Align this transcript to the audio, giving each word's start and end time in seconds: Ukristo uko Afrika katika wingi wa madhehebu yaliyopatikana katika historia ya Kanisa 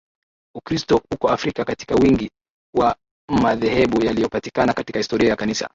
Ukristo 0.55 1.01
uko 1.13 1.29
Afrika 1.29 1.65
katika 1.65 1.95
wingi 1.95 2.29
wa 2.75 2.95
madhehebu 3.41 4.03
yaliyopatikana 4.05 4.73
katika 4.73 4.99
historia 4.99 5.29
ya 5.29 5.35
Kanisa 5.35 5.69